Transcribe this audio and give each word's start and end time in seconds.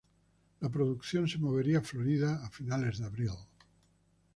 La 0.61 0.67
producción 0.71 1.27
se 1.27 1.37
movería 1.37 1.77
a 1.77 1.81
Florida 1.83 2.43
a 2.43 2.49
finales 2.49 2.97
de 2.97 3.05
abril. 3.05 3.29